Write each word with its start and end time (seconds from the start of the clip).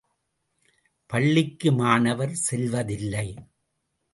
பள்ளிக்கு 1.09 1.71
மாணவர் 1.71 2.35
செல்வதில்லை. 2.49 3.27